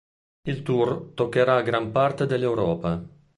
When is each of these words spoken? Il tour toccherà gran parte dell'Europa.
Il 0.51 0.63
tour 0.63 1.13
toccherà 1.13 1.61
gran 1.61 1.91
parte 1.91 2.25
dell'Europa. 2.25 2.99